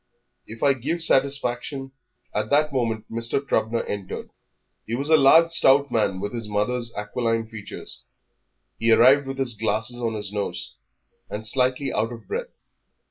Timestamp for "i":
0.63-0.73